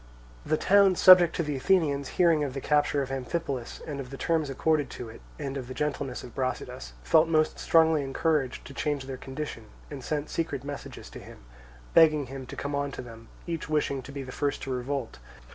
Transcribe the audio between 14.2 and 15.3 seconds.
the first to revolt.